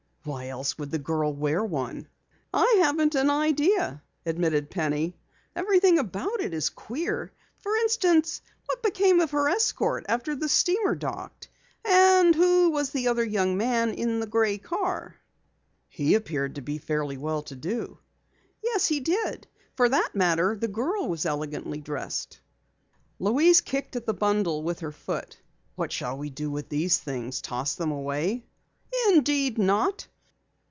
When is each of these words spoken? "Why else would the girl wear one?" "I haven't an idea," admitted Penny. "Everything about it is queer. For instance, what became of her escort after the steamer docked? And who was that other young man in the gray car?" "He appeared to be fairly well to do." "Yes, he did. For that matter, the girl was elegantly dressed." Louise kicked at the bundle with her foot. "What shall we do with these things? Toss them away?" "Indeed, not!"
"Why 0.23 0.49
else 0.49 0.77
would 0.77 0.91
the 0.91 0.99
girl 0.99 1.33
wear 1.33 1.65
one?" 1.65 2.07
"I 2.53 2.81
haven't 2.83 3.15
an 3.15 3.31
idea," 3.31 4.03
admitted 4.23 4.69
Penny. 4.69 5.17
"Everything 5.55 5.97
about 5.97 6.41
it 6.41 6.53
is 6.53 6.69
queer. 6.69 7.31
For 7.57 7.75
instance, 7.77 8.39
what 8.67 8.83
became 8.83 9.19
of 9.19 9.31
her 9.31 9.49
escort 9.49 10.05
after 10.07 10.35
the 10.35 10.47
steamer 10.47 10.93
docked? 10.93 11.49
And 11.83 12.35
who 12.35 12.69
was 12.69 12.91
that 12.91 13.07
other 13.07 13.23
young 13.23 13.57
man 13.57 13.89
in 13.95 14.19
the 14.19 14.27
gray 14.27 14.59
car?" 14.59 15.15
"He 15.89 16.13
appeared 16.13 16.53
to 16.53 16.61
be 16.61 16.77
fairly 16.77 17.17
well 17.17 17.41
to 17.41 17.55
do." 17.55 17.97
"Yes, 18.63 18.85
he 18.85 18.99
did. 18.99 19.47
For 19.75 19.89
that 19.89 20.13
matter, 20.13 20.55
the 20.55 20.67
girl 20.67 21.07
was 21.09 21.25
elegantly 21.25 21.81
dressed." 21.81 22.41
Louise 23.17 23.59
kicked 23.61 23.95
at 23.95 24.05
the 24.05 24.13
bundle 24.13 24.61
with 24.61 24.81
her 24.81 24.91
foot. 24.91 25.41
"What 25.73 25.91
shall 25.91 26.15
we 26.15 26.29
do 26.29 26.51
with 26.51 26.69
these 26.69 26.99
things? 26.99 27.41
Toss 27.41 27.73
them 27.73 27.89
away?" 27.91 28.45
"Indeed, 29.07 29.57
not!" 29.57 30.07